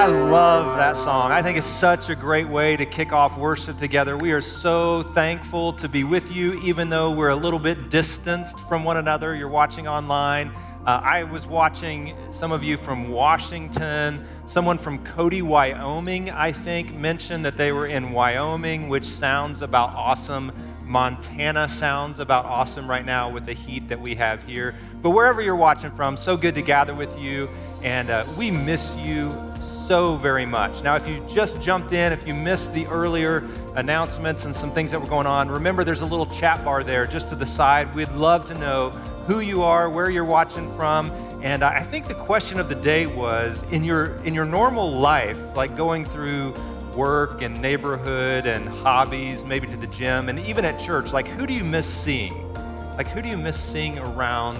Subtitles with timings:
[0.00, 1.30] I love that song.
[1.30, 4.16] I think it's such a great way to kick off worship together.
[4.16, 8.58] We are so thankful to be with you, even though we're a little bit distanced
[8.60, 9.36] from one another.
[9.36, 10.54] You're watching online.
[10.86, 14.24] Uh, I was watching some of you from Washington.
[14.46, 19.90] Someone from Cody, Wyoming, I think, mentioned that they were in Wyoming, which sounds about
[19.90, 20.50] awesome.
[20.82, 24.74] Montana sounds about awesome right now with the heat that we have here.
[25.02, 27.50] But wherever you're watching from, so good to gather with you.
[27.82, 29.49] And uh, we miss you
[29.90, 30.84] so very much.
[30.84, 34.92] Now, if you just jumped in, if you missed the earlier announcements and some things
[34.92, 37.92] that were going on, remember there's a little chat bar there just to the side.
[37.92, 38.90] We'd love to know
[39.26, 41.10] who you are, where you're watching from.
[41.42, 45.36] And I think the question of the day was in your, in your normal life,
[45.56, 46.54] like going through
[46.94, 51.48] work and neighborhood and hobbies, maybe to the gym, and even at church, like who
[51.48, 52.54] do you miss seeing?
[52.96, 54.58] Like who do you miss seeing around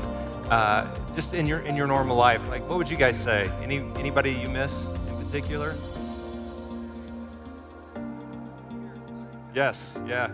[0.51, 2.49] uh, just in your in your normal life?
[2.49, 3.49] Like what would you guys say?
[3.63, 4.93] Any anybody you miss
[5.31, 5.77] particular?
[9.55, 10.29] Yes, yeah.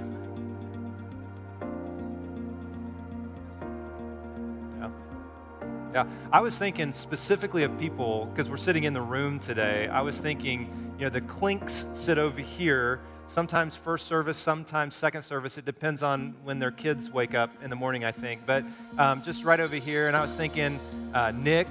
[5.92, 9.88] Yeah, I was thinking specifically of people because we're sitting in the room today.
[9.88, 13.00] I was thinking, you know, the clinks sit over here.
[13.28, 15.56] Sometimes first service, sometimes second service.
[15.56, 18.42] It depends on when their kids wake up in the morning, I think.
[18.44, 18.64] But
[18.98, 20.80] um, just right over here, and I was thinking,
[21.14, 21.68] uh, Nick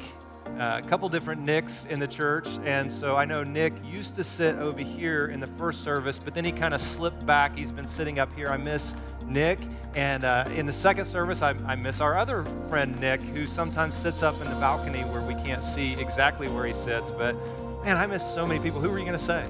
[0.59, 2.47] uh, a couple different Nicks in the church.
[2.63, 6.33] And so I know Nick used to sit over here in the first service, but
[6.33, 7.57] then he kind of slipped back.
[7.57, 8.47] He's been sitting up here.
[8.47, 9.59] I miss Nick.
[9.95, 13.95] And uh, in the second service, I, I, miss our other friend, Nick, who sometimes
[13.95, 17.11] sits up in the balcony where we can't see exactly where he sits.
[17.11, 17.35] But
[17.83, 18.81] man, I miss so many people.
[18.81, 19.45] Who were you going to say?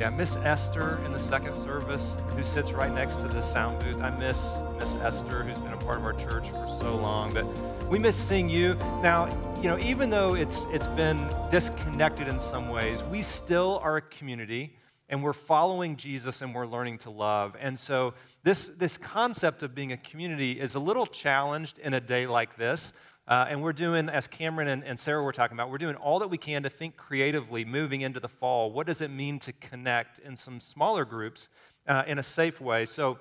[0.00, 4.00] Yeah, Miss Esther in the second service, who sits right next to the sound booth.
[4.00, 7.34] I miss Miss Esther, who's been a part of our church for so long.
[7.34, 7.44] But
[7.86, 8.76] we miss seeing you.
[9.02, 9.28] Now,
[9.60, 14.00] you know, even though it's it's been disconnected in some ways, we still are a
[14.00, 14.74] community
[15.10, 17.54] and we're following Jesus and we're learning to love.
[17.60, 22.00] And so this this concept of being a community is a little challenged in a
[22.00, 22.94] day like this.
[23.30, 26.18] Uh, and we're doing, as Cameron and, and, Sarah were talking about, we're doing all
[26.18, 28.72] that we can to think creatively moving into the fall.
[28.72, 31.48] What does it mean to connect in some smaller groups
[31.86, 32.86] uh, in a safe way?
[32.86, 33.20] So,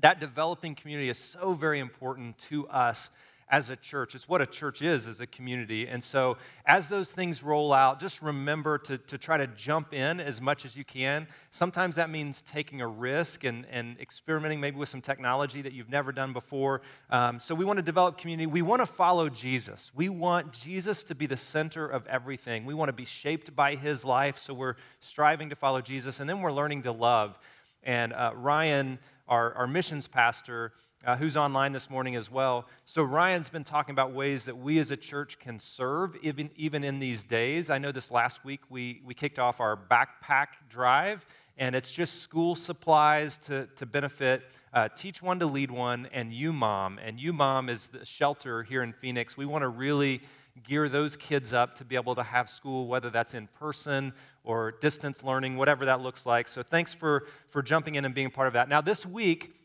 [0.00, 3.10] that developing community is so very important to us
[3.48, 4.14] as a church.
[4.14, 5.86] It's what a church is as a community.
[5.86, 10.18] And so, as those things roll out, just remember to, to try to jump in
[10.20, 11.28] as much as you can.
[11.50, 15.88] Sometimes that means taking a risk and, and experimenting maybe with some technology that you've
[15.88, 16.82] never done before.
[17.08, 18.46] Um, so, we want to develop community.
[18.46, 19.92] We want to follow Jesus.
[19.94, 22.64] We want Jesus to be the center of everything.
[22.64, 24.38] We want to be shaped by his life.
[24.38, 26.18] So, we're striving to follow Jesus.
[26.18, 27.38] And then we're learning to love.
[27.84, 30.72] And uh, Ryan, our, our missions pastor,
[31.04, 32.66] uh, who's online this morning as well.
[32.84, 36.82] So, Ryan's been talking about ways that we as a church can serve even, even
[36.84, 37.70] in these days.
[37.70, 41.26] I know this last week we, we kicked off our backpack drive,
[41.58, 44.42] and it's just school supplies to, to benefit
[44.72, 46.98] uh, Teach One to Lead One and UMOM.
[47.02, 49.36] And UMOM is the shelter here in Phoenix.
[49.36, 50.22] We want to really
[50.62, 54.12] gear those kids up to be able to have school, whether that's in person
[54.44, 56.48] or distance learning, whatever that looks like.
[56.48, 58.68] So, thanks for, for jumping in and being part of that.
[58.68, 59.55] Now, this week,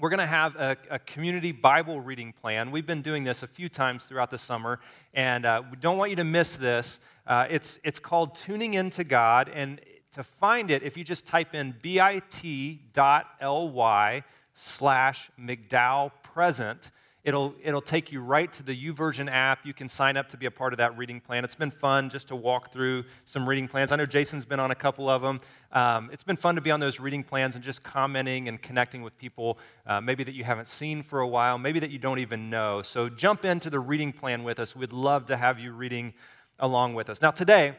[0.00, 2.70] we're going to have a, a, community Bible reading plan.
[2.70, 4.78] We've been doing this a few times throughout the summer,
[5.12, 7.00] and uh, we don't want you to miss this.
[7.26, 9.80] Uh, it's, it's called Tuning Into God, and
[10.12, 12.92] to find it, if you just type in bit.ly
[14.54, 16.92] slash McDowell present,
[17.28, 19.66] It'll, it'll take you right to the YouVersion app.
[19.66, 21.44] You can sign up to be a part of that reading plan.
[21.44, 23.92] It's been fun just to walk through some reading plans.
[23.92, 25.42] I know Jason's been on a couple of them.
[25.70, 29.02] Um, it's been fun to be on those reading plans and just commenting and connecting
[29.02, 32.18] with people, uh, maybe that you haven't seen for a while, maybe that you don't
[32.18, 32.80] even know.
[32.80, 34.74] So jump into the reading plan with us.
[34.74, 36.14] We'd love to have you reading
[36.58, 37.20] along with us.
[37.20, 37.74] Now, today,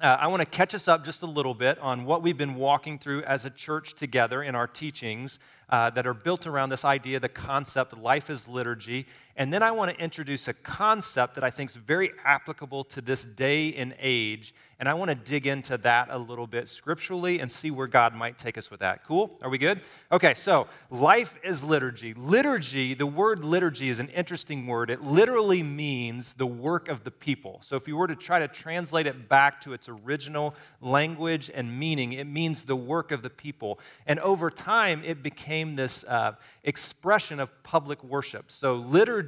[0.00, 2.54] uh, I want to catch us up just a little bit on what we've been
[2.54, 5.38] walking through as a church together in our teachings
[5.72, 9.06] uh, that are built around this idea, the concept, life is liturgy.
[9.36, 13.00] And then I want to introduce a concept that I think is very applicable to
[13.00, 14.54] this day and age.
[14.78, 18.14] And I want to dig into that a little bit scripturally and see where God
[18.14, 19.04] might take us with that.
[19.04, 19.38] Cool?
[19.40, 19.80] Are we good?
[20.10, 22.14] Okay, so life is liturgy.
[22.14, 24.90] Liturgy, the word liturgy is an interesting word.
[24.90, 27.60] It literally means the work of the people.
[27.62, 31.78] So if you were to try to translate it back to its original language and
[31.78, 33.78] meaning, it means the work of the people.
[34.04, 36.32] And over time, it became this uh,
[36.64, 38.50] expression of public worship.
[38.50, 39.21] So liturgy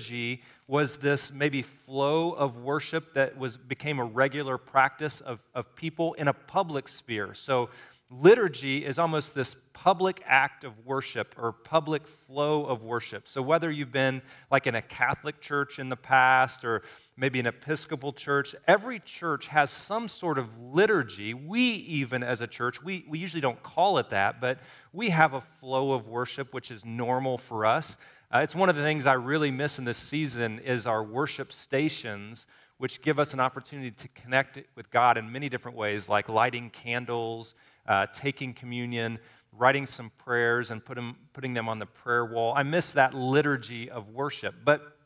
[0.66, 6.14] was this maybe flow of worship that was became a regular practice of, of people
[6.14, 7.34] in a public sphere.
[7.34, 7.68] So
[8.10, 13.28] liturgy is almost this public act of worship or public flow of worship.
[13.28, 16.82] So, whether you've been like in a Catholic church in the past or
[17.16, 21.34] maybe an Episcopal church, every church has some sort of liturgy.
[21.34, 24.58] We, even as a church, we, we usually don't call it that, but
[24.92, 27.96] we have a flow of worship which is normal for us.
[28.34, 31.52] Uh, it's one of the things I really miss in this season is our worship
[31.52, 32.48] stations
[32.78, 36.70] which give us an opportunity to connect with God in many different ways, like lighting
[36.70, 37.54] candles,
[37.86, 39.20] uh, taking communion,
[39.52, 42.52] writing some prayers, and put them, putting them on the prayer wall.
[42.56, 44.56] I miss that liturgy of worship.
[44.64, 44.96] But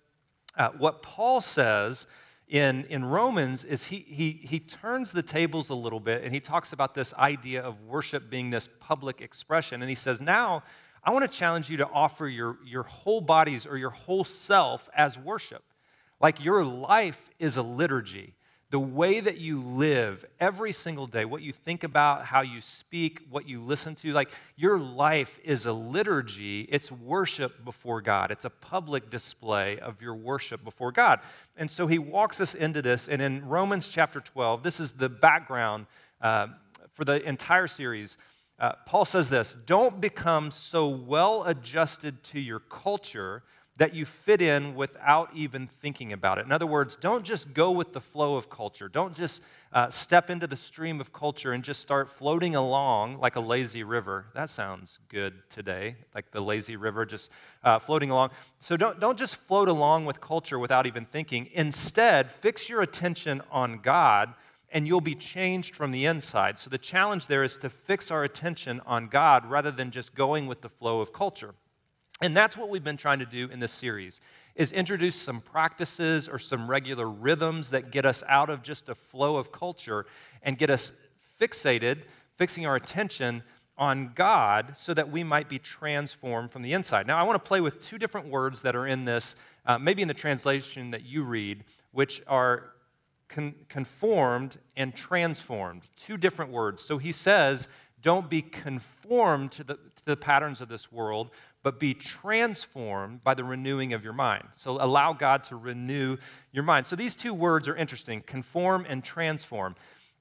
[0.56, 2.06] uh, what Paul says
[2.48, 6.40] in, in Romans is he, he, he turns the tables a little bit and he
[6.40, 9.82] talks about this idea of worship being this public expression.
[9.82, 10.62] And he says, Now,
[11.08, 14.90] I want to challenge you to offer your, your whole bodies or your whole self
[14.94, 15.64] as worship.
[16.20, 18.34] Like your life is a liturgy.
[18.68, 23.22] The way that you live every single day, what you think about, how you speak,
[23.30, 26.68] what you listen to, like your life is a liturgy.
[26.70, 28.30] It's worship before God.
[28.30, 31.20] It's a public display of your worship before God.
[31.56, 33.08] And so he walks us into this.
[33.08, 35.86] And in Romans chapter 12, this is the background
[36.20, 36.48] uh,
[36.92, 38.18] for the entire series.
[38.58, 43.42] Uh, Paul says this Don't become so well adjusted to your culture
[43.78, 46.44] that you fit in without even thinking about it.
[46.44, 48.88] In other words, don't just go with the flow of culture.
[48.88, 49.40] Don't just
[49.72, 53.84] uh, step into the stream of culture and just start floating along like a lazy
[53.84, 54.26] river.
[54.34, 57.30] That sounds good today, like the lazy river just
[57.62, 58.30] uh, floating along.
[58.58, 61.48] So don't, don't just float along with culture without even thinking.
[61.52, 64.34] Instead, fix your attention on God
[64.70, 66.58] and you'll be changed from the inside.
[66.58, 70.46] So the challenge there is to fix our attention on God rather than just going
[70.46, 71.54] with the flow of culture.
[72.20, 74.20] And that's what we've been trying to do in this series
[74.56, 78.94] is introduce some practices or some regular rhythms that get us out of just a
[78.94, 80.04] flow of culture
[80.42, 80.90] and get us
[81.40, 82.02] fixated,
[82.36, 83.44] fixing our attention
[83.78, 87.06] on God so that we might be transformed from the inside.
[87.06, 90.02] Now, I want to play with two different words that are in this, uh, maybe
[90.02, 91.62] in the translation that you read,
[91.92, 92.72] which are
[93.28, 95.82] con- conformed and transformed.
[95.96, 96.82] Two different words.
[96.82, 97.68] So he says,
[98.00, 101.30] don't be conformed to the, to the patterns of this world,
[101.62, 104.48] but be transformed by the renewing of your mind.
[104.56, 106.16] So allow God to renew
[106.52, 106.86] your mind.
[106.86, 109.74] So these two words are interesting conform and transform.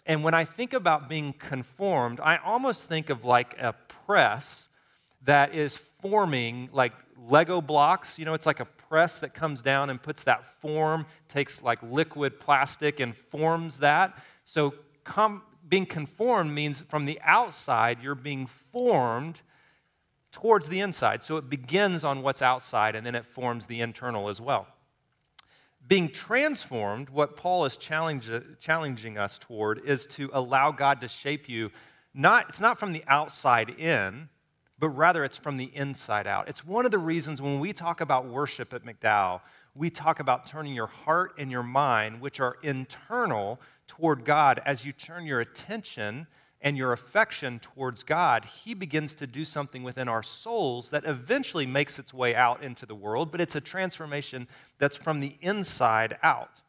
[0.05, 3.73] And when I think about being conformed, I almost think of like a
[4.05, 4.69] press
[5.23, 8.19] that is forming like Lego blocks.
[8.19, 11.79] You know, it's like a press that comes down and puts that form, takes like
[11.83, 14.17] liquid plastic and forms that.
[14.45, 19.41] So com- being conformed means from the outside, you're being formed
[20.31, 21.23] towards the inside.
[21.23, 24.67] So it begins on what's outside and then it forms the internal as well.
[25.87, 28.29] Being transformed, what Paul is challenge,
[28.59, 31.71] challenging us toward is to allow God to shape you.
[32.13, 34.29] Not, it's not from the outside in,
[34.79, 36.47] but rather it's from the inside out.
[36.47, 39.41] It's one of the reasons when we talk about worship at McDowell,
[39.75, 44.85] we talk about turning your heart and your mind, which are internal, toward God as
[44.85, 46.27] you turn your attention
[46.61, 51.65] and your affection towards God, He begins to do something within our souls that eventually
[51.65, 54.47] makes its way out into the world, but it's a transformation
[54.79, 56.61] that's from the inside out.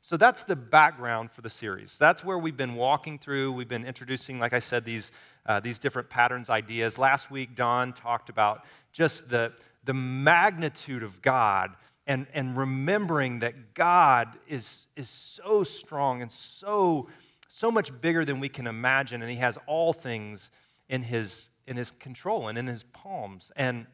[0.00, 1.96] So that's the background for the series.
[1.96, 3.52] That's where we've been walking through.
[3.52, 5.12] We've been introducing, like I said, these,
[5.46, 6.98] uh, these different patterns, ideas.
[6.98, 9.52] Last week, Don talked about just the,
[9.84, 11.74] the magnitude of God
[12.06, 17.08] and, and remembering that God is, is so strong and so
[17.52, 20.50] so much bigger than we can imagine, and He has all things
[20.88, 23.52] in His, in his control and in His palms.
[23.56, 23.86] And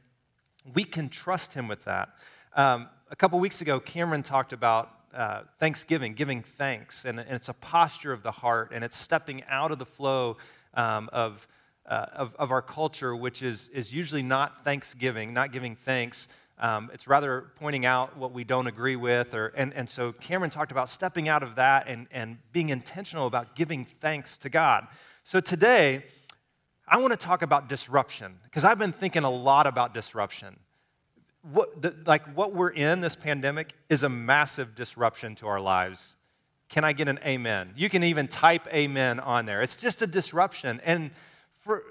[0.74, 2.10] we can trust Him with that.
[2.54, 7.48] Um, a couple weeks ago, Cameron talked about uh, thanksgiving, giving thanks, and, and, it's
[7.48, 10.36] a posture of the heart, and it's stepping out of the flow
[10.74, 11.46] um, of,
[11.86, 16.28] uh, of, of, our culture, which is, is usually not thanksgiving, not giving thanks,
[16.60, 19.32] um, it's rather pointing out what we don't agree with.
[19.34, 23.26] Or, and, and so Cameron talked about stepping out of that and, and being intentional
[23.26, 24.86] about giving thanks to God.
[25.22, 26.04] So today,
[26.86, 30.58] I want to talk about disruption because I've been thinking a lot about disruption.
[31.42, 36.16] What, the, like what we're in, this pandemic, is a massive disruption to our lives.
[36.68, 37.72] Can I get an amen?
[37.76, 39.62] You can even type amen on there.
[39.62, 40.80] It's just a disruption.
[40.84, 41.10] And
[41.60, 41.82] for,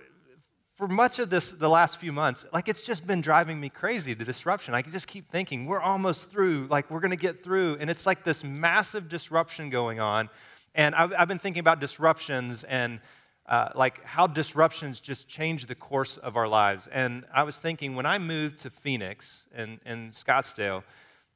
[0.76, 4.14] for much of this, the last few months, like it's just been driving me crazy,
[4.14, 4.76] the disruption.
[4.76, 7.78] I just keep thinking, we're almost through, like we're going to get through.
[7.80, 10.30] And it's like this massive disruption going on.
[10.76, 13.00] And I've, I've been thinking about disruptions and
[13.48, 16.88] uh, like how disruptions just change the course of our lives.
[16.88, 20.84] And I was thinking, when I moved to Phoenix and in, in Scottsdale,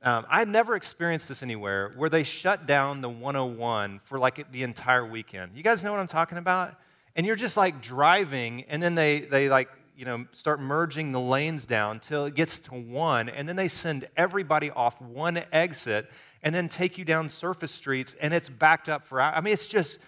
[0.04, 4.52] um, I had never experienced this anywhere where they shut down the 101 for like
[4.52, 5.52] the entire weekend.
[5.56, 6.76] You guys know what I'm talking about?
[7.16, 11.20] and you're just like driving, and then they, they like, you know, start merging the
[11.20, 16.10] lanes down till it gets to one, and then they send everybody off one exit
[16.44, 19.36] and then take you down surface streets, and it's backed up for hours.
[19.38, 20.00] I mean, it's just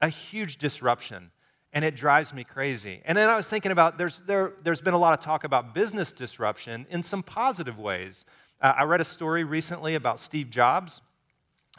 [0.00, 1.30] a huge disruption,
[1.72, 3.02] and it drives me crazy.
[3.04, 5.74] And then I was thinking about there's, there, there's been a lot of talk about
[5.74, 8.24] business disruption in some positive ways.
[8.62, 11.00] Uh, I read a story recently about Steve Jobs,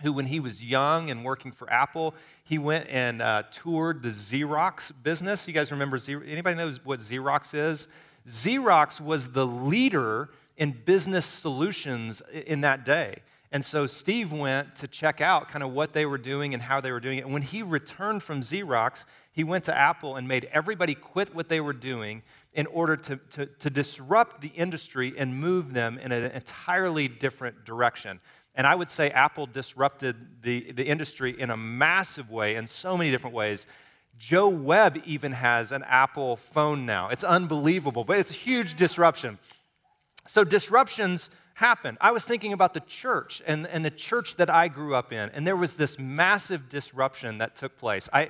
[0.01, 2.13] who, when he was young and working for Apple,
[2.43, 5.47] he went and uh, toured the Xerox business.
[5.47, 6.29] You guys remember Xerox?
[6.29, 7.87] Anybody knows what Xerox is?
[8.27, 13.19] Xerox was the leader in business solutions in that day.
[13.53, 16.81] And so Steve went to check out kind of what they were doing and how
[16.81, 17.25] they were doing it.
[17.25, 21.49] And when he returned from Xerox, he went to Apple and made everybody quit what
[21.49, 22.23] they were doing
[22.55, 27.63] in order to, to, to disrupt the industry and move them in an entirely different
[27.63, 28.19] direction.
[28.55, 32.97] And I would say Apple disrupted the, the industry in a massive way, in so
[32.97, 33.67] many different ways.
[34.17, 37.09] Joe Webb even has an Apple phone now.
[37.09, 39.37] It's unbelievable, but it's a huge disruption.
[40.25, 41.97] So, disruptions happen.
[42.01, 45.29] I was thinking about the church and, and the church that I grew up in,
[45.29, 48.09] and there was this massive disruption that took place.
[48.11, 48.29] I,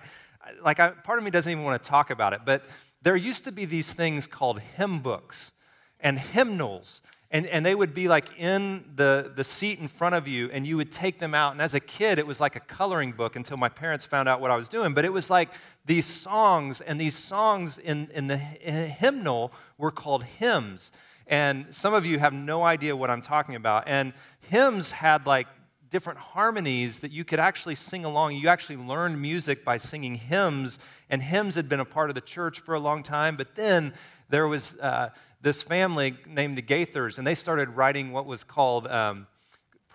[0.63, 2.63] like, I, part of me doesn't even want to talk about it, but
[3.01, 5.53] there used to be these things called hymn books
[5.99, 7.01] and hymnals
[7.33, 10.67] and, and they would be like in the, the seat in front of you, and
[10.67, 11.53] you would take them out.
[11.53, 14.39] And as a kid, it was like a coloring book until my parents found out
[14.39, 14.93] what I was doing.
[14.93, 15.49] But it was like
[15.83, 20.91] these songs, and these songs in, in the hymnal were called hymns.
[21.27, 23.83] And some of you have no idea what I'm talking about.
[23.87, 24.13] And
[24.49, 25.47] hymns had like
[25.89, 28.35] different harmonies that you could actually sing along.
[28.35, 32.21] You actually learned music by singing hymns, and hymns had been a part of the
[32.21, 33.37] church for a long time.
[33.37, 33.93] But then
[34.29, 35.09] there was uh,
[35.41, 39.27] this family named the Gaithers, and they started writing what was called um,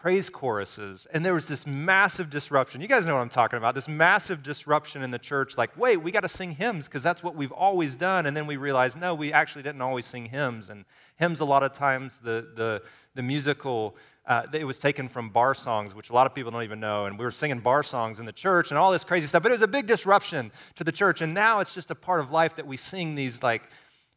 [0.00, 1.06] praise choruses.
[1.12, 2.80] And there was this massive disruption.
[2.80, 5.58] You guys know what I'm talking about this massive disruption in the church.
[5.58, 8.24] Like, wait, we got to sing hymns because that's what we've always done.
[8.26, 10.70] And then we realized, no, we actually didn't always sing hymns.
[10.70, 10.84] And
[11.16, 12.82] hymns, a lot of times, the, the,
[13.14, 13.96] the musical.
[14.24, 17.06] Uh, it was taken from bar songs, which a lot of people don't even know.
[17.06, 19.42] And we were singing bar songs in the church and all this crazy stuff.
[19.42, 21.22] But it was a big disruption to the church.
[21.22, 23.62] And now it's just a part of life that we sing these like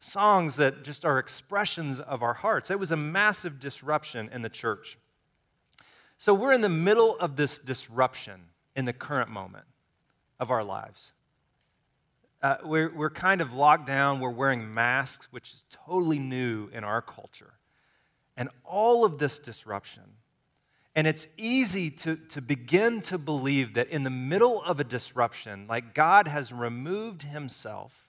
[0.00, 2.70] songs that just are expressions of our hearts.
[2.70, 4.98] It was a massive disruption in the church.
[6.22, 8.42] So we're in the middle of this disruption
[8.76, 9.64] in the current moment
[10.38, 11.14] of our lives.
[12.40, 16.84] Uh, we're, we're kind of locked down, we're wearing masks, which is totally new in
[16.84, 17.54] our culture.
[18.36, 20.04] And all of this disruption.
[20.94, 25.66] And it's easy to, to begin to believe that in the middle of a disruption,
[25.68, 28.02] like God has removed himself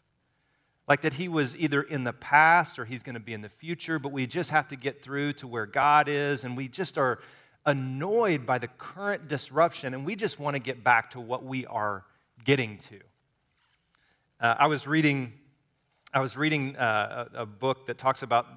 [0.88, 3.50] like that he was either in the past or he's going to be in the
[3.50, 6.98] future, but we just have to get through to where God is, and we just
[6.98, 7.20] are
[7.66, 11.66] annoyed by the current disruption, and we just want to get back to what we
[11.66, 12.06] are
[12.44, 13.00] getting to.
[14.40, 15.34] Uh, I was reading,
[16.14, 18.48] I was reading uh, a, a book that talks about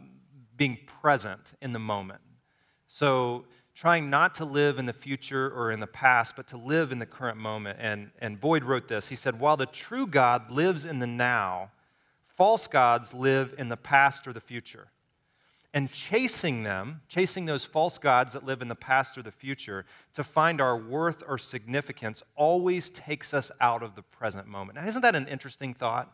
[0.57, 2.21] being present in the moment.
[2.89, 3.45] So,
[3.75, 6.99] trying not to live in the future or in the past, but to live in
[6.99, 7.79] the current moment.
[7.81, 9.09] And, and Boyd wrote this.
[9.09, 11.73] He said, While the true God lives in the now,
[12.37, 14.89] False gods live in the past or the future.
[15.77, 19.85] And chasing them, chasing those false gods that live in the past or the future,
[20.15, 24.79] to find our worth or significance always takes us out of the present moment.
[24.79, 26.11] Now, isn't that an interesting thought?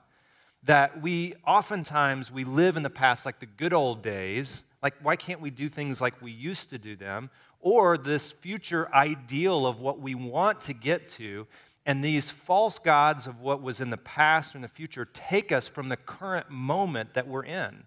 [0.64, 5.14] That we oftentimes we live in the past like the good old days, like why
[5.14, 7.30] can't we do things like we used to do them?
[7.60, 11.46] Or this future ideal of what we want to get to,
[11.86, 15.52] and these false gods of what was in the past or in the future take
[15.52, 17.84] us from the current moment that we're in,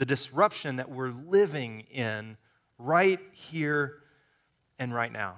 [0.00, 2.38] the disruption that we're living in
[2.78, 3.98] right here
[4.78, 5.34] and right now.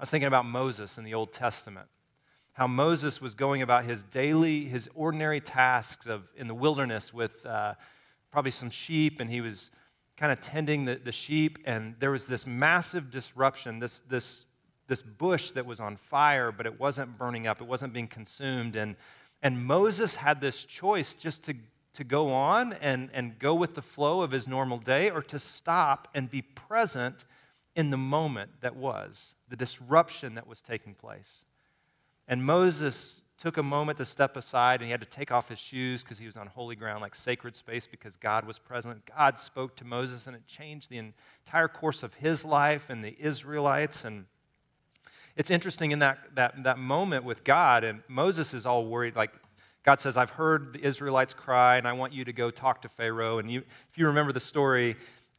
[0.00, 1.88] I was thinking about Moses in the Old Testament,
[2.54, 7.44] how Moses was going about his daily, his ordinary tasks of in the wilderness with
[7.44, 7.74] uh,
[8.32, 9.70] probably some sheep, and he was
[10.16, 14.46] kind of tending the, the sheep, and there was this massive disruption, this, this
[14.88, 18.76] this bush that was on fire, but it wasn't burning up, it wasn't being consumed.
[18.76, 18.96] And,
[19.42, 21.54] and Moses had this choice just to,
[21.96, 25.38] to go on and, and go with the flow of his normal day or to
[25.38, 27.24] stop and be present
[27.74, 31.44] in the moment that was, the disruption that was taking place.
[32.28, 35.58] And Moses took a moment to step aside and he had to take off his
[35.58, 39.02] shoes because he was on holy ground, like sacred space, because God was present.
[39.06, 43.16] God spoke to Moses and it changed the entire course of his life and the
[43.18, 44.04] Israelites.
[44.04, 44.26] And
[45.34, 49.32] it's interesting in that, that, that moment with God, and Moses is all worried, like,
[49.86, 52.88] God says, I've heard the Israelites cry, and I want you to go talk to
[52.88, 53.38] Pharaoh.
[53.38, 54.96] And you, if you remember the story,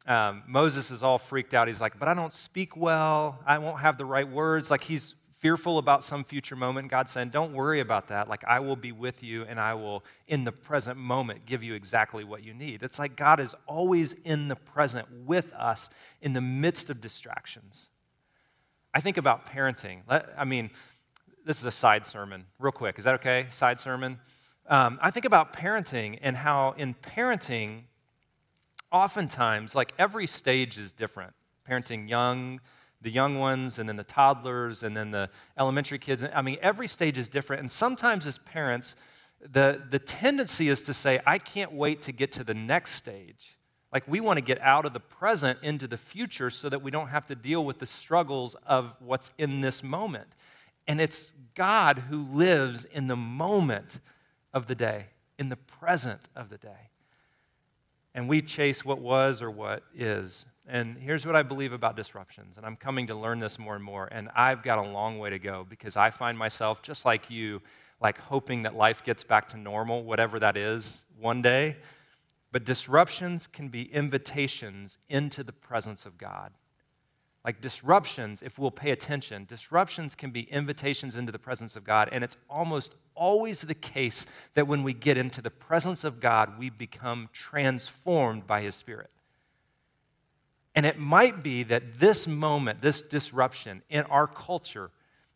[0.07, 1.67] um, Moses is all freaked out.
[1.67, 3.39] He's like, But I don't speak well.
[3.45, 4.71] I won't have the right words.
[4.71, 8.29] Like, he's fearful about some future moment, God saying, Don't worry about that.
[8.29, 11.73] Like, I will be with you and I will, in the present moment, give you
[11.73, 12.83] exactly what you need.
[12.83, 15.89] It's like God is always in the present with us
[16.21, 17.89] in the midst of distractions.
[18.93, 20.03] I think about parenting.
[20.07, 20.69] I mean,
[21.45, 22.97] this is a side sermon, real quick.
[22.97, 23.47] Is that okay?
[23.51, 24.19] Side sermon?
[24.69, 27.83] Um, I think about parenting and how in parenting,
[28.91, 31.33] oftentimes, like every stage is different.
[31.69, 32.59] Parenting young,
[33.01, 36.23] the young ones, and then the toddlers, and then the elementary kids.
[36.33, 37.61] I mean, every stage is different.
[37.61, 38.95] And sometimes as parents,
[39.39, 43.57] the, the tendency is to say, I can't wait to get to the next stage.
[43.93, 46.91] Like we want to get out of the present into the future so that we
[46.91, 50.27] don't have to deal with the struggles of what's in this moment.
[50.87, 53.99] And it's God who lives in the moment
[54.57, 55.05] of the day,
[55.37, 56.89] in the present of the day.
[58.15, 60.47] And we chase what was or what is.
[60.67, 62.57] And here's what I believe about disruptions.
[62.57, 64.09] And I'm coming to learn this more and more.
[64.11, 67.61] And I've got a long way to go because I find myself, just like you,
[68.01, 71.77] like hoping that life gets back to normal, whatever that is, one day.
[72.51, 76.51] But disruptions can be invitations into the presence of God.
[77.45, 82.09] Like disruptions, if we'll pay attention, disruptions can be invitations into the presence of God.
[82.11, 86.59] And it's almost always the case that when we get into the presence of God,
[86.59, 89.09] we become transformed by His Spirit.
[90.75, 94.91] And it might be that this moment, this disruption in our culture,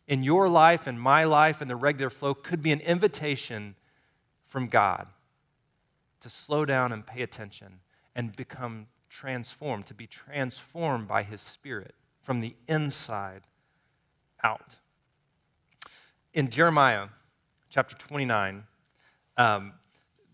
[0.07, 3.75] in your life and my life in the regular flow, could be an invitation
[4.47, 5.07] from God
[6.19, 7.79] to slow down and pay attention
[8.15, 13.41] and become transformed, to be transformed by His Spirit from the inside
[14.43, 14.77] out.
[16.33, 17.07] In Jeremiah
[17.69, 18.63] chapter 29,
[19.37, 19.73] um,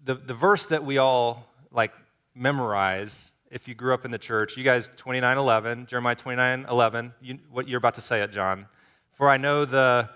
[0.05, 1.91] the, the verse that we all like
[2.35, 7.67] memorize if you grew up in the church, you guys 29:11, Jeremiah 29:11, you, what
[7.67, 8.67] you're about to say it, John.
[9.13, 10.09] For I know the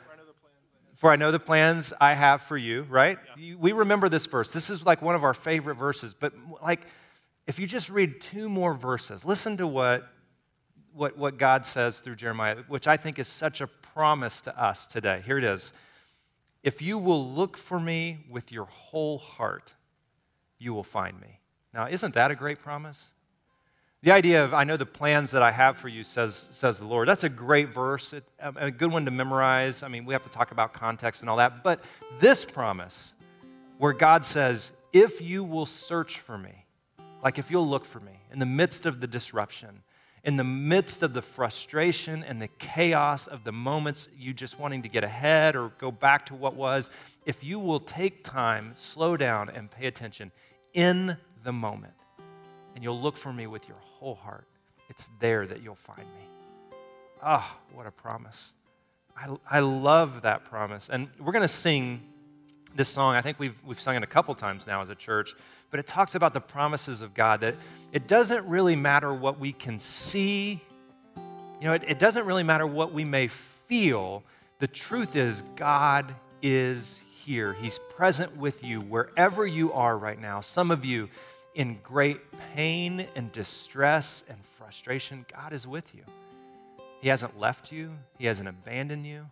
[0.96, 3.18] for I know the plans I have for you, right?
[3.38, 3.56] Yeah.
[3.56, 4.52] We remember this verse.
[4.52, 6.82] This is like one of our favorite verses, but like
[7.52, 10.08] if you just read two more verses, listen to what
[10.94, 14.88] what, what God says through Jeremiah, which I think is such a promise to us
[14.88, 15.22] today.
[15.26, 15.74] Here it is.
[16.64, 19.74] If you will look for me with your whole heart,
[20.60, 21.42] you will find me.
[21.74, 23.12] Now, isn't that a great promise?
[24.02, 26.86] The idea of, I know the plans that I have for you, says, says the
[26.86, 27.10] Lord.
[27.10, 29.84] That's a great verse, it, um, a good one to memorize.
[29.84, 31.64] I mean, we have to talk about context and all that.
[31.66, 31.84] But
[32.22, 33.14] this promise,
[33.78, 36.66] where God says, if you will search for me,
[37.24, 39.84] like if you'll look for me in the midst of the disruption,
[40.24, 44.84] in the midst of the frustration and the chaos of the moments you just wanting
[44.84, 46.90] to get ahead or go back to what was,
[47.26, 50.32] if you will take time, slow down, and pay attention
[50.74, 51.94] in the moment,
[52.76, 54.48] and you'll look for me with your whole heart,
[54.90, 56.78] it's there that you'll find me.
[57.24, 58.54] Ah, oh, what a promise.
[59.16, 60.90] I, I love that promise.
[60.90, 62.02] And we're going to sing
[62.76, 63.16] this song.
[63.16, 65.36] I think we've, we've sung it a couple times now as a church,
[65.72, 67.56] but it talks about the promises of God that
[67.94, 70.62] it doesn't really matter what we can see,
[71.16, 74.24] you know, it, it doesn't really matter what we may feel.
[74.60, 77.54] The truth is, God is here.
[77.54, 80.42] He's present with you wherever you are right now.
[80.42, 81.10] Some of you,
[81.56, 82.20] in great
[82.56, 86.04] pain and distress and frustration, God is with you.
[87.02, 89.28] He hasn't left you, He hasn't abandoned you.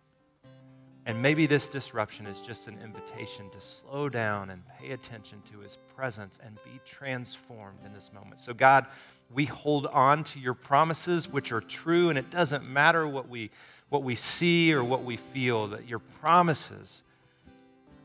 [1.10, 5.62] And maybe this disruption is just an invitation to slow down and pay attention to
[5.62, 8.40] His presence and be transformed in this moment.
[8.40, 8.86] So, God,
[9.34, 13.50] we hold on to your promises, which are true, and it doesn't matter what we,
[13.90, 17.02] what we see or what we feel, that your promises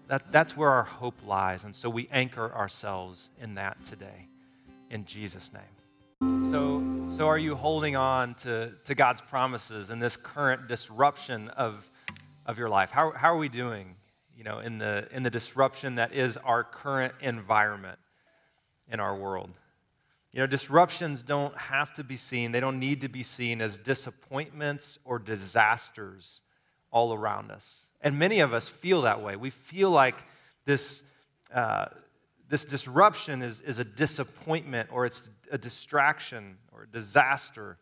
[0.08, 1.62] that, that's where our hope lies.
[1.64, 4.28] And so we anchor ourselves in that today.
[4.90, 6.50] In Jesus' name.
[6.50, 6.82] So,
[7.18, 11.90] so are you holding on to, to God's promises in this current disruption of,
[12.46, 12.90] of your life?
[12.90, 13.96] How, how are we doing,
[14.37, 17.98] you know, in the, in the disruption that is our current environment
[18.90, 19.50] in our world?
[20.33, 23.78] You know, disruptions don't have to be seen, they don't need to be seen as
[23.78, 26.40] disappointments or disasters
[26.90, 27.83] all around us.
[28.00, 29.37] And many of us feel that way.
[29.37, 30.16] We feel like
[30.64, 31.02] this,
[31.54, 31.87] uh,
[32.48, 37.78] this disruption is, is a disappointment or it's a distraction or a disaster.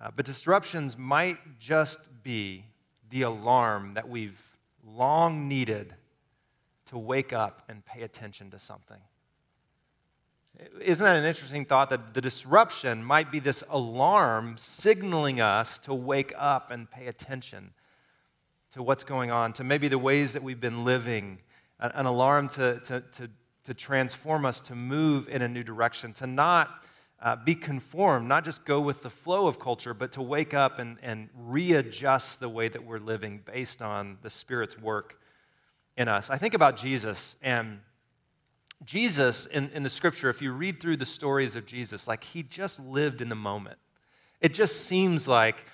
[0.00, 2.64] Uh, but disruptions might just be
[3.10, 4.40] the alarm that we've
[4.84, 5.94] long needed
[6.86, 9.00] to wake up and pay attention to something.
[10.80, 15.92] Isn't that an interesting thought that the disruption might be this alarm signaling us to
[15.92, 17.72] wake up and pay attention?
[18.76, 21.38] to what's going on, to maybe the ways that we've been living,
[21.80, 23.30] an alarm to, to, to,
[23.64, 26.84] to transform us, to move in a new direction, to not
[27.20, 30.78] uh, be conformed, not just go with the flow of culture, but to wake up
[30.78, 35.18] and, and readjust the way that we're living based on the Spirit's work
[35.96, 36.28] in us.
[36.28, 37.80] I think about Jesus, and
[38.84, 42.42] Jesus in, in the scripture, if you read through the stories of Jesus, like he
[42.42, 43.78] just lived in the moment.
[44.40, 45.64] It just seems like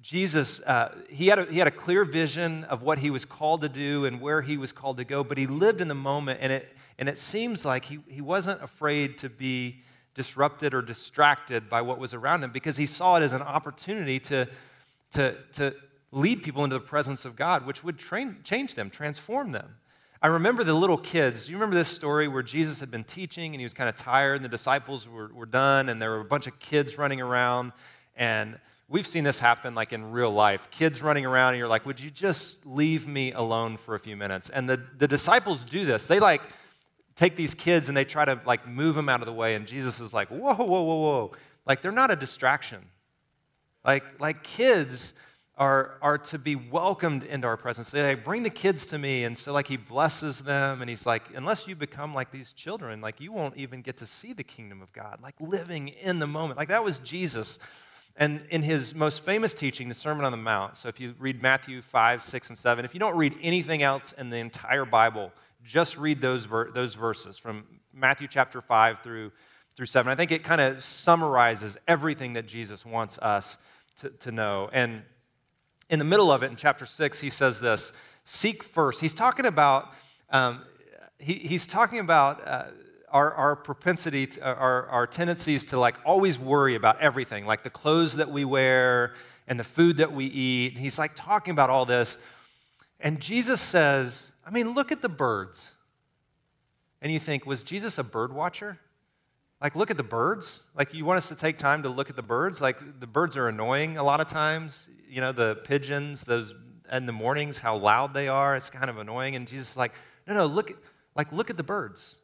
[0.00, 3.60] Jesus, uh, he, had a, he had a clear vision of what he was called
[3.62, 6.38] to do and where he was called to go, but he lived in the moment,
[6.40, 9.82] and it, and it seems like he, he wasn't afraid to be
[10.16, 14.18] disrupted or distracted by what was around him because he saw it as an opportunity
[14.18, 14.48] to,
[15.12, 15.74] to, to
[16.10, 19.76] lead people into the presence of God, which would train, change them, transform them.
[20.20, 21.44] I remember the little kids.
[21.44, 23.94] Do you remember this story where Jesus had been teaching and he was kind of
[23.94, 27.20] tired and the disciples were, were done and there were a bunch of kids running
[27.20, 27.72] around
[28.16, 30.68] and we've seen this happen like in real life.
[30.70, 34.16] Kids running around, and you're like, would you just leave me alone for a few
[34.16, 34.48] minutes?
[34.48, 36.06] And the, the disciples do this.
[36.06, 36.42] They like
[37.16, 39.54] take these kids and they try to like move them out of the way.
[39.54, 41.32] And Jesus is like, whoa, whoa, whoa, whoa.
[41.66, 42.84] Like they're not a distraction.
[43.84, 45.14] Like, like kids
[45.56, 47.90] are, are to be welcomed into our presence.
[47.90, 49.24] They like, bring the kids to me.
[49.24, 53.00] And so like he blesses them and he's like, unless you become like these children,
[53.00, 55.20] like you won't even get to see the kingdom of God.
[55.22, 56.58] Like living in the moment.
[56.58, 57.58] Like that was Jesus
[58.18, 61.42] and in his most famous teaching, the Sermon on the Mount, so if you read
[61.42, 65.32] Matthew 5, 6, and 7, if you don't read anything else in the entire Bible,
[65.66, 69.32] just read those, ver- those verses from Matthew chapter 5 through,
[69.76, 70.10] through 7.
[70.10, 73.58] I think it kind of summarizes everything that Jesus wants us
[74.00, 74.70] to, to know.
[74.72, 75.02] And
[75.90, 77.92] in the middle of it, in chapter 6, he says this
[78.24, 79.00] Seek first.
[79.00, 79.92] He's talking about,
[80.30, 80.62] um,
[81.18, 82.64] he, he's talking about, uh,
[83.08, 87.70] our, our propensity, to, our, our tendencies to like always worry about everything, like the
[87.70, 89.14] clothes that we wear
[89.46, 90.76] and the food that we eat.
[90.76, 92.18] He's like talking about all this.
[93.00, 95.72] And Jesus says, I mean, look at the birds.
[97.02, 98.78] And you think, was Jesus a bird watcher?
[99.60, 100.62] Like, look at the birds.
[100.74, 102.60] Like, you want us to take time to look at the birds?
[102.60, 104.88] Like, the birds are annoying a lot of times.
[105.08, 106.54] You know, the pigeons, those
[106.90, 108.56] in the mornings, how loud they are.
[108.56, 109.34] It's kind of annoying.
[109.34, 109.92] And Jesus is like,
[110.26, 110.76] no, no, look at,
[111.14, 112.16] like, look at the birds.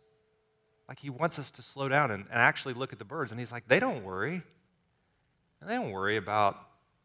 [0.92, 3.30] Like he wants us to slow down and, and actually look at the birds.
[3.30, 4.42] And he's like, they don't worry.
[5.66, 6.58] They don't worry about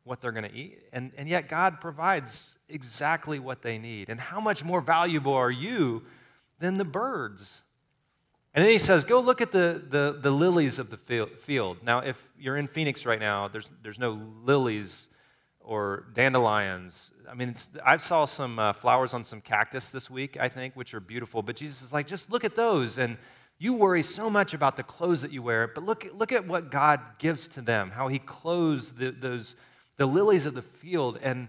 [0.08, 0.80] what they're going to eat.
[0.94, 4.10] And, and yet God provides exactly what they need.
[4.10, 6.04] And how much more valuable are you
[6.60, 7.62] than the birds?
[8.54, 11.78] And then he says, Go look at the, the, the lilies of the field.
[11.84, 15.10] Now, if you're in Phoenix right now, there's, there's no lilies
[15.60, 17.12] or dandelions.
[17.30, 20.94] I mean, I saw some uh, flowers on some cactus this week, I think, which
[20.94, 21.44] are beautiful.
[21.44, 22.98] But Jesus is like, just look at those.
[22.98, 23.18] And
[23.60, 26.72] you worry so much about the clothes that you wear, but look, look at what
[26.72, 29.56] God gives to them, how He clothes the, those,
[29.98, 31.20] the lilies of the field.
[31.22, 31.48] And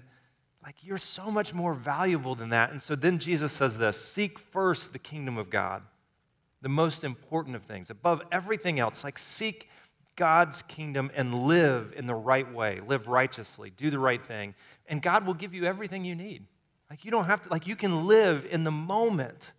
[0.62, 2.70] like, you're so much more valuable than that.
[2.70, 5.82] And so then Jesus says this Seek first the kingdom of God,
[6.60, 9.04] the most important of things, above everything else.
[9.04, 9.68] Like, seek
[10.16, 14.54] God's kingdom and live in the right way, live righteously, do the right thing,
[14.88, 16.44] and God will give you everything you need.
[16.90, 19.52] Like, you don't have to, like, you can live in the moment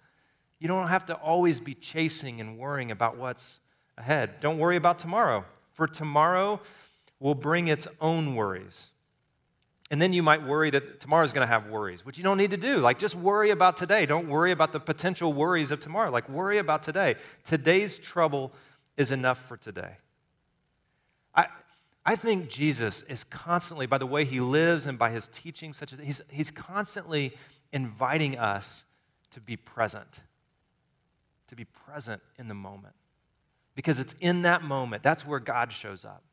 [0.59, 3.61] you don't have to always be chasing and worrying about what's
[3.97, 4.41] ahead.
[4.41, 6.59] Don't worry about tomorrow, for tomorrow
[7.19, 8.89] will bring its own worries.
[9.91, 12.51] And then you might worry that tomorrow's going to have worries, which you don't need
[12.51, 12.77] to do.
[12.77, 14.05] Like, just worry about today.
[14.05, 16.11] Don't worry about the potential worries of tomorrow.
[16.11, 17.15] Like, worry about today.
[17.43, 18.51] Today's trouble
[18.97, 19.97] is enough for today.
[21.33, 21.47] I,
[22.05, 25.91] I think Jesus is constantly, by the way he lives and by his teaching, such
[25.91, 27.33] as he's, he's constantly
[27.73, 28.83] inviting us
[29.31, 30.21] to be present
[31.49, 32.95] to be present in the moment.
[33.75, 36.23] Because it's in that moment, that's where God shows up.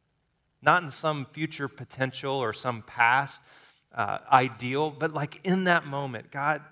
[0.63, 3.43] Not in some future potential or some past
[3.95, 6.63] uh, ideal, but like in that moment, God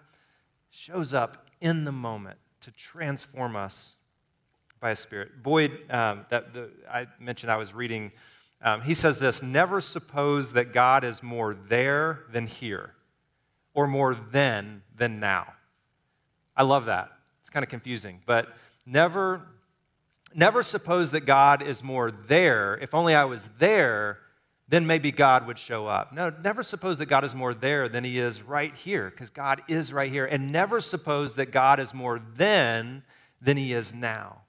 [0.71, 3.97] shows up in the moment to transform us
[4.81, 5.43] by His Spirit.
[5.43, 8.13] Boyd, um, that the, I mentioned I was reading,
[8.61, 12.95] um, he says this Never suppose that God is more there than here,
[13.75, 15.55] or more then than now.
[16.57, 18.49] I love that It's kind of confusing, but
[18.87, 19.43] never,
[20.35, 22.79] never suppose that God is more there.
[22.81, 24.19] If only I was there,
[24.69, 26.13] then maybe God would show up.
[26.13, 29.63] No, never suppose that God is more there than he is right here, because God
[29.69, 30.25] is right here.
[30.25, 33.03] And never suppose that God is more then
[33.41, 34.43] than he is now.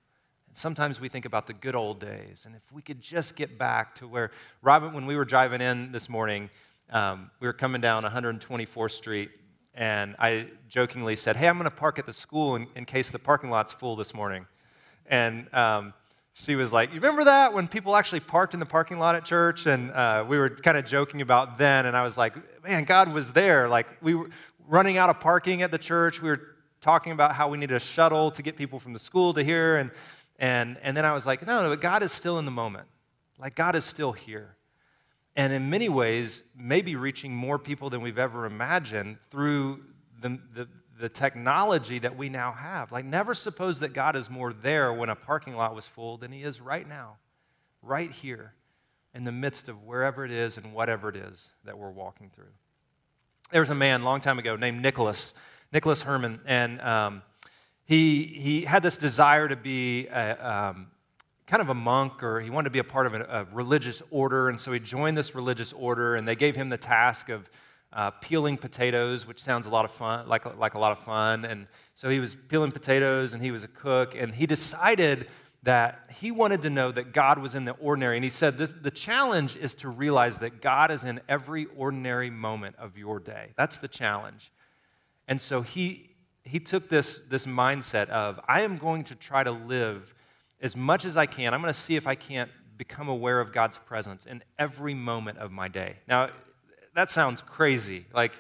[0.54, 2.46] Sometimes we think about the good old days.
[2.46, 5.92] And if we could just get back to where, Robin, when we were driving in
[5.92, 6.50] this morning,
[6.90, 9.32] um, we were coming down 124th Street
[9.76, 13.12] and I jokingly said, Hey, I'm going to park at the school in, in, case
[13.12, 14.48] the parking lot's full this morning.
[15.08, 15.94] And um,
[16.34, 19.26] she was like, You remember that when people actually parked in the parking lot at
[19.26, 19.66] church?
[19.66, 21.86] And uh, we were kind of joking about then.
[21.86, 23.68] And I was like, Man, God was there.
[23.68, 24.30] Like, we were
[24.68, 26.22] running out of parking at the church.
[26.22, 26.42] We were
[26.82, 29.78] talking about how we needed a shuttle to get people from the school to here.
[29.78, 29.92] And,
[30.38, 32.88] and, and then I was like, No, no, but God is still in the moment.
[33.38, 34.56] Like God is still here.
[35.36, 39.84] And in many ways, maybe reaching more people than we've ever imagined through
[40.22, 40.68] the, the,
[41.00, 42.92] the technology that we now have.
[42.92, 46.32] Like, never suppose that God is more there when a parking lot was full than
[46.32, 47.18] He is right now,
[47.82, 48.54] right here,
[49.14, 52.54] in the midst of wherever it is and whatever it is that we're walking through.
[53.52, 55.34] There was a man a long time ago named Nicholas,
[55.72, 57.22] Nicholas Herman, and um,
[57.86, 60.88] he, he had this desire to be a, um,
[61.46, 64.02] kind of a monk or he wanted to be a part of a, a, religious
[64.10, 64.50] order.
[64.50, 67.50] And so he joined this religious order, and they gave him the task of
[67.96, 71.46] uh, peeling potatoes, which sounds a lot of fun, like, like a lot of fun.
[71.46, 75.28] And so he was peeling potatoes, and he was a cook, and he decided
[75.64, 78.18] that he wanted to know that God was in the ordinary.
[78.18, 82.30] And he said, this, The challenge is to realize that God is in every ordinary
[82.30, 83.54] moment of your day.
[83.58, 84.52] That's the challenge.
[85.28, 86.12] And so he,
[86.44, 90.14] he took this, this mindset of, I am going to try to live
[90.62, 91.54] as much as I can.
[91.54, 95.38] I'm going to see if I can't become aware of God's presence in every moment
[95.40, 95.96] of my day.
[96.08, 96.30] Now,
[96.96, 98.06] that sounds crazy.
[98.14, 98.32] Like,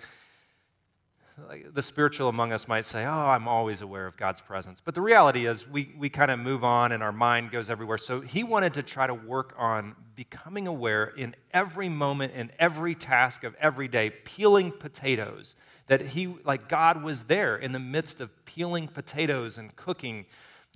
[1.49, 4.81] like the spiritual among us might say, Oh, I'm always aware of God's presence.
[4.83, 7.97] But the reality is, we, we kind of move on and our mind goes everywhere.
[7.97, 12.95] So he wanted to try to work on becoming aware in every moment, in every
[12.95, 15.55] task of every day, peeling potatoes.
[15.87, 20.25] That he, like God was there in the midst of peeling potatoes and cooking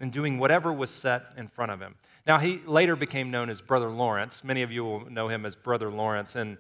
[0.02, 1.96] and doing whatever was set in front of him.
[2.28, 4.44] Now, he later became known as Brother Lawrence.
[4.44, 6.36] Many of you will know him as Brother Lawrence.
[6.36, 6.58] And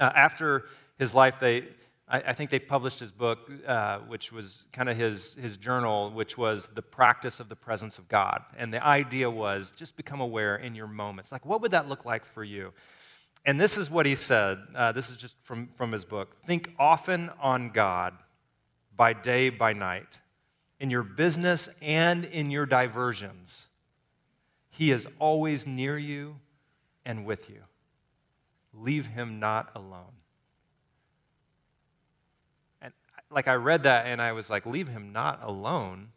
[0.00, 0.64] uh, after
[0.98, 1.68] his life, they,
[2.08, 6.10] I, I, think they published his book, uh, which was kind of his, his journal,
[6.10, 8.42] which was The Practice of the Presence of God.
[8.58, 11.30] And the idea was just become aware in your moments.
[11.30, 12.72] Like, what would that look like for you?
[13.46, 14.58] And this is what he said.
[14.74, 16.36] Uh, this is just from, from his book.
[16.44, 18.14] Think often on God
[18.96, 20.18] by day, by night
[20.80, 23.66] in your business and in your diversions.
[24.70, 26.36] He is always near you
[27.04, 27.62] and with you.
[28.72, 30.14] Leave him not alone.
[32.80, 32.92] And
[33.30, 36.08] like I read that and I was like, leave him not alone.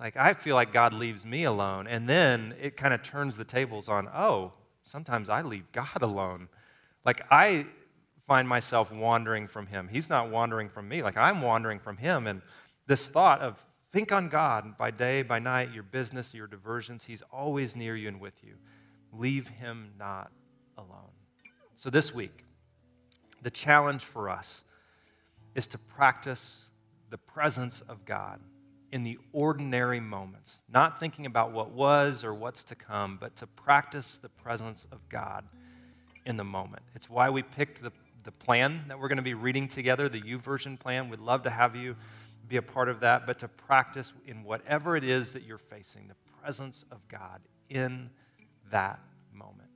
[0.00, 1.86] Like I feel like God leaves me alone.
[1.86, 6.48] And then it kind of turns the tables on, oh, sometimes I leave God alone.
[7.04, 7.66] Like I
[8.26, 9.88] find myself wandering from him.
[9.88, 11.02] He's not wandering from me.
[11.02, 12.26] Like I'm wandering from him.
[12.26, 12.42] And
[12.86, 13.62] this thought of
[13.92, 17.04] Think on God by day, by night, your business, your diversions.
[17.04, 18.54] He's always near you and with you.
[19.12, 20.30] Leave him not
[20.76, 21.17] alone.
[21.78, 22.44] So, this week,
[23.40, 24.64] the challenge for us
[25.54, 26.64] is to practice
[27.08, 28.40] the presence of God
[28.90, 33.46] in the ordinary moments, not thinking about what was or what's to come, but to
[33.46, 35.44] practice the presence of God
[36.26, 36.82] in the moment.
[36.96, 37.92] It's why we picked the,
[38.24, 41.08] the plan that we're going to be reading together, the YouVersion plan.
[41.08, 41.94] We'd love to have you
[42.48, 46.08] be a part of that, but to practice in whatever it is that you're facing,
[46.08, 48.10] the presence of God in
[48.72, 48.98] that
[49.32, 49.67] moment.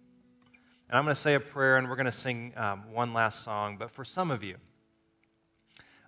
[0.92, 3.42] And I'm going to say a prayer and we're going to sing um, one last
[3.42, 3.78] song.
[3.78, 4.56] But for some of you,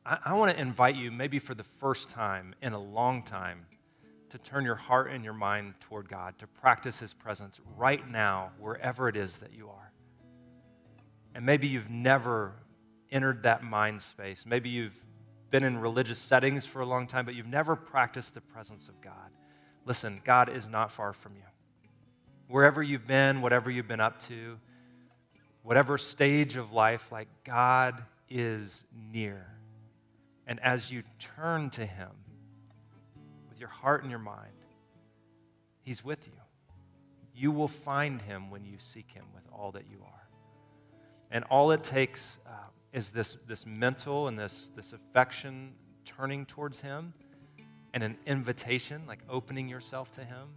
[0.04, 3.64] I, I want to invite you, maybe for the first time in a long time,
[4.28, 8.50] to turn your heart and your mind toward God, to practice His presence right now,
[8.58, 9.90] wherever it is that you are.
[11.34, 12.52] And maybe you've never
[13.10, 14.44] entered that mind space.
[14.44, 15.02] Maybe you've
[15.50, 19.00] been in religious settings for a long time, but you've never practiced the presence of
[19.00, 19.30] God,
[19.86, 21.42] listen, God is not far from you.
[22.48, 24.58] Wherever you've been, whatever you've been up to,
[25.64, 29.46] whatever stage of life, like God is near.
[30.46, 31.02] And as you
[31.36, 32.10] turn to Him
[33.48, 34.52] with your heart and your mind,
[35.82, 36.32] He's with you.
[37.34, 40.28] You will find Him when you seek Him with all that you are.
[41.30, 45.72] And all it takes uh, is this, this mental and this, this affection
[46.04, 47.14] turning towards Him
[47.94, 50.48] and an invitation, like opening yourself to Him.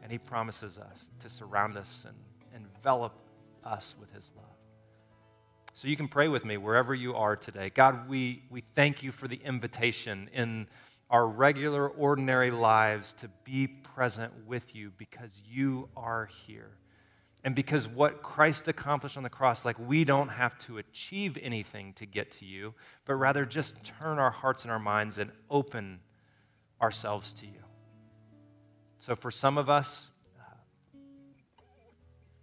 [0.00, 3.14] And He promises us to surround us and envelop
[3.64, 4.44] us with His love.
[5.74, 7.70] So you can pray with me wherever you are today.
[7.70, 10.66] God, we, we thank you for the invitation in
[11.08, 16.72] our regular, ordinary lives to be present with you because you are here.
[17.42, 21.94] And because what Christ accomplished on the cross, like we don't have to achieve anything
[21.94, 22.74] to get to you,
[23.06, 26.00] but rather just turn our hearts and our minds and open
[26.80, 27.64] ourselves to you.
[28.98, 30.10] So for some of us,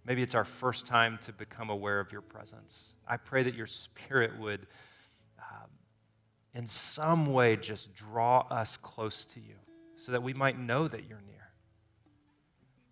[0.08, 2.94] maybe it's our first time to become aware of your presence.
[3.06, 4.66] I pray that your spirit would,
[5.38, 5.68] um,
[6.54, 9.56] in some way, just draw us close to you
[9.98, 11.50] so that we might know that you're near.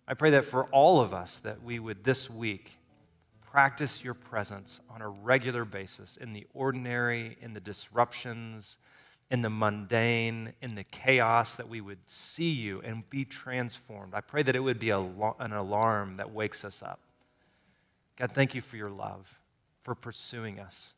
[0.07, 2.73] I pray that for all of us that we would this week
[3.41, 8.77] practice your presence on a regular basis in the ordinary, in the disruptions,
[9.31, 14.13] in the mundane, in the chaos, that we would see you and be transformed.
[14.13, 16.99] I pray that it would be a, an alarm that wakes us up.
[18.17, 19.39] God, thank you for your love,
[19.83, 20.95] for pursuing us.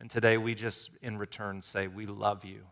[0.00, 2.62] And today we just, in return, say, We love you.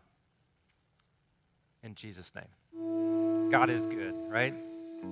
[1.83, 3.49] In Jesus' name.
[3.51, 4.53] God is good, right?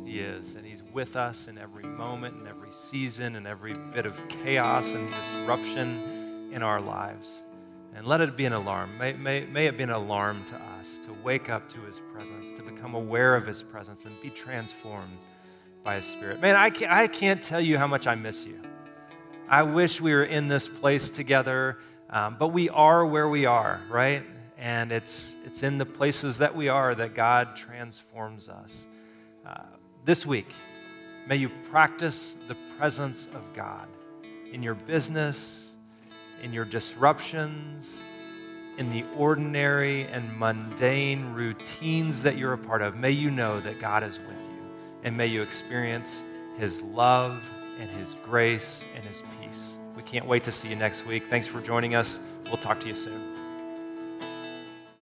[0.06, 0.56] He is.
[0.56, 4.94] And He's with us in every moment, in every season, in every bit of chaos
[4.94, 7.44] and disruption in our lives.
[7.96, 8.98] And let it be an alarm.
[8.98, 12.54] May, may, may it be an alarm to us to wake up to His presence,
[12.54, 15.18] to become aware of His presence, and be transformed
[15.84, 16.40] by His Spirit.
[16.42, 18.60] Man, I can't, I can't tell you how much I miss you.
[19.48, 23.82] I wish we were in this place together, um, but we are where we are,
[23.90, 24.24] right?
[24.58, 28.88] And it's, it's in the places that we are that God transforms us.
[29.46, 29.64] Uh,
[30.06, 30.52] this week,
[31.28, 33.88] may you practice the presence of God
[34.52, 35.74] in your business,
[36.42, 38.04] in your disruptions,
[38.78, 42.96] in the ordinary and mundane routines that you're a part of.
[42.96, 44.49] May you know that God is with you,
[45.04, 46.24] and may you experience
[46.58, 47.42] His love
[47.80, 49.78] and His grace and His peace.
[49.96, 51.24] We can't wait to see you next week.
[51.30, 52.20] Thanks for joining us.
[52.46, 53.29] We'll talk to you soon.